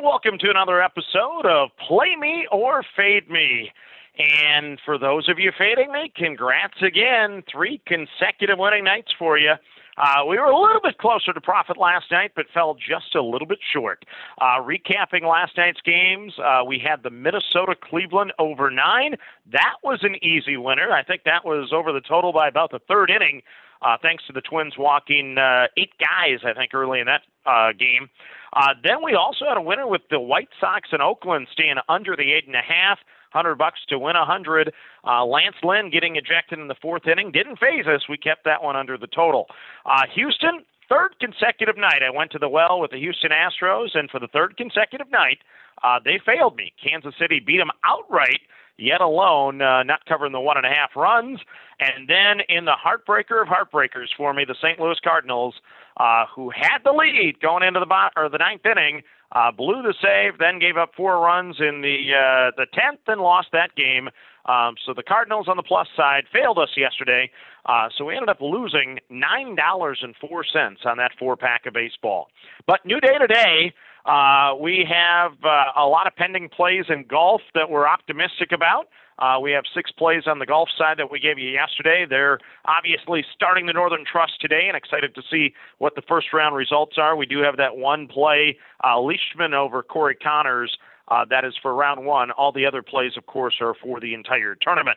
[0.00, 3.70] And welcome to another episode of Play Me or Fade Me.
[4.18, 7.42] And for those of you fading me, congrats again.
[7.52, 9.52] Three consecutive winning nights for you.
[9.98, 13.20] Uh, we were a little bit closer to profit last night, but fell just a
[13.20, 14.06] little bit short.
[14.40, 19.16] Uh, recapping last night's games, uh, we had the Minnesota Cleveland over nine.
[19.52, 20.92] That was an easy winner.
[20.92, 23.42] I think that was over the total by about the third inning,
[23.82, 27.72] uh, thanks to the Twins walking uh, eight guys, I think, early in that uh,
[27.72, 28.08] game.
[28.52, 32.16] Uh, then we also had a winner with the White Sox in Oakland staying under
[32.16, 32.98] the eight and a half
[33.30, 34.72] hundred bucks to win a hundred.
[35.06, 38.08] Uh, Lance Lynn getting ejected in the fourth inning didn't faze us.
[38.08, 39.46] We kept that one under the total.
[39.86, 44.10] Uh, Houston, third consecutive night, I went to the well with the Houston Astros, and
[44.10, 45.38] for the third consecutive night,
[45.82, 46.72] uh, they failed me.
[46.82, 48.40] Kansas City beat them outright
[48.80, 51.40] yet alone, uh, not covering the one and a half runs.
[51.78, 54.80] And then in the heartbreaker of heartbreakers for me, the St.
[54.80, 55.54] Louis Cardinals,
[55.96, 59.02] uh, who had the lead going into the bot- or the ninth inning,
[59.32, 63.20] uh, blew the save, then gave up four runs in the uh, the tenth, and
[63.20, 64.08] lost that game.
[64.46, 67.30] Um, so the Cardinals on the plus side failed us yesterday.
[67.66, 71.66] Uh, so we ended up losing nine dollars and four cents on that four pack
[71.66, 72.28] of baseball.
[72.66, 73.72] But new day today.
[74.06, 78.88] Uh, we have uh, a lot of pending plays in golf that we're optimistic about.
[79.18, 82.06] Uh, we have six plays on the golf side that we gave you yesterday.
[82.08, 86.56] They're obviously starting the Northern Trust today and excited to see what the first round
[86.56, 87.14] results are.
[87.14, 90.70] We do have that one play, uh, Leishman over Corey Conners.
[91.08, 92.30] Uh, that is for round one.
[92.30, 94.96] All the other plays, of course, are for the entire tournament.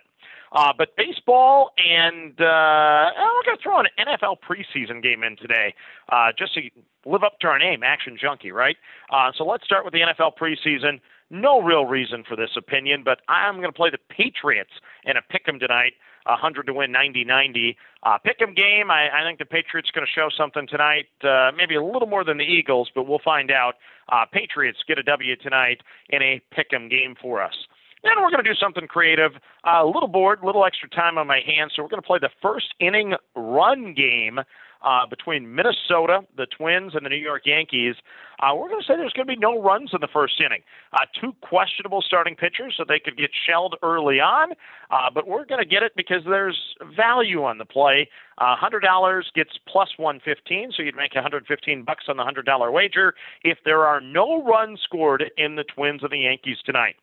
[0.53, 5.73] Uh, but baseball and uh, we're going to throw an NFL preseason game in today,
[6.11, 6.61] uh, just to
[7.05, 8.77] live up to our name, Action Junkie, right?
[9.09, 10.99] Uh, so let's start with the NFL preseason.
[11.31, 14.71] No real reason for this opinion, but I'm going to play the Patriots
[15.03, 15.93] in a pick 'em tonight.
[16.25, 17.75] 100 to win, 90 90.
[18.03, 18.91] Uh, pick 'em game.
[18.91, 21.07] I, I think the Patriots going to show something tonight.
[21.23, 23.75] Uh, maybe a little more than the Eagles, but we'll find out.
[24.09, 27.55] Uh, Patriots get a W tonight in a pick 'em game for us.
[28.03, 29.31] Then we're going to do something creative.
[29.65, 32.07] Uh, a little bored, a little extra time on my hands, so we're going to
[32.07, 34.39] play the first inning run game
[34.83, 37.95] uh, between Minnesota, the Twins, and the New York Yankees.
[38.41, 40.61] Uh, we're going to say there's going to be no runs in the first inning.
[40.91, 44.51] Uh, two questionable starting pitchers, so they could get shelled early on,
[44.91, 48.09] uh, but we're going to get it because there's value on the play.
[48.37, 53.13] Uh, $100 gets plus 115, so you'd make 115 bucks on the $100 wager
[53.43, 56.95] if there are no runs scored in the Twins and the Yankees tonight.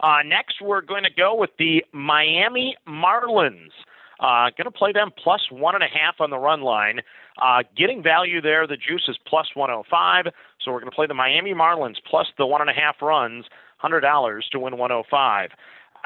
[0.00, 3.70] Uh, next, we're going to go with the Miami Marlins.
[4.18, 7.00] Uh, going to play them plus one and a half on the run line.
[7.40, 10.32] Uh, getting value there, the juice is plus 105.
[10.60, 13.44] So we're going to play the Miami Marlins plus the one and a half runs,
[13.82, 15.50] $100 to win 105.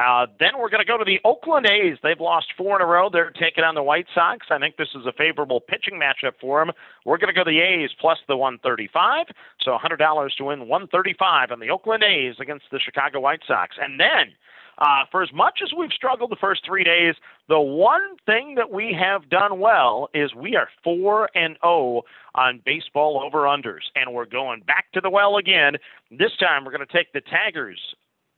[0.00, 1.98] Uh, then we're going to go to the Oakland A's.
[2.02, 3.10] They've lost four in a row.
[3.12, 4.46] They're taking on the White Sox.
[4.50, 6.74] I think this is a favorable pitching matchup for them.
[7.04, 9.26] We're going to go to the A's plus the 135.
[9.60, 13.76] So $100 to win 135 on the Oakland A's against the Chicago White Sox.
[13.78, 14.32] And then
[14.78, 17.16] uh, for as much as we've struggled the first three days,
[17.50, 22.02] the one thing that we have done well is we are four and zero oh
[22.34, 25.74] on baseball over unders, and we're going back to the well again.
[26.10, 27.80] This time, we're going to take the Tigers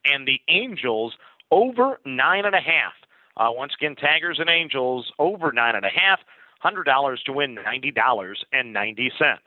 [0.04, 1.14] and the Angels
[1.52, 2.94] over nine and a half.
[3.36, 6.18] Uh, once again, Tigers and Angels over nine and a half.
[6.58, 9.42] Hundred dollars to win ninety dollars and ninety cents.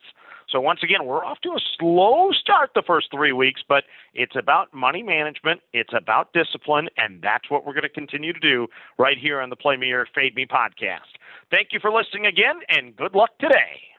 [0.49, 3.83] So once again, we're off to a slow start the first three weeks, but
[4.13, 8.39] it's about money management, it's about discipline, and that's what we're going to continue to
[8.39, 8.67] do
[8.99, 11.17] right here on the Play Me or Fade Me podcast.
[11.49, 13.94] Thank you for listening again, and good luck today.